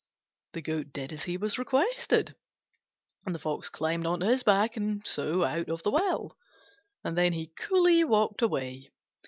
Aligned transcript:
The 0.53 0.63
Goat 0.63 0.93
did 0.93 1.13
as 1.13 1.25
he 1.25 1.37
was 1.37 1.59
requested, 1.59 2.35
and 3.23 3.35
the 3.35 3.39
Fox 3.39 3.69
climbed 3.69 4.07
on 4.07 4.21
to 4.21 4.25
his 4.25 4.41
back 4.41 4.75
and 4.75 5.05
so 5.05 5.43
out 5.43 5.69
of 5.69 5.83
the 5.83 5.91
well; 5.91 6.35
and 7.03 7.15
then 7.15 7.33
he 7.33 7.53
coolly 7.55 8.03
walked 8.03 8.41
away. 8.41 8.89